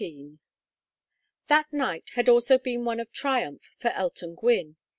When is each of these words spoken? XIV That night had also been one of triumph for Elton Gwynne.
XIV 0.01 0.39
That 1.45 1.71
night 1.71 2.09
had 2.15 2.27
also 2.27 2.57
been 2.57 2.83
one 2.85 2.99
of 2.99 3.11
triumph 3.11 3.61
for 3.79 3.89
Elton 3.91 4.33
Gwynne. 4.33 4.75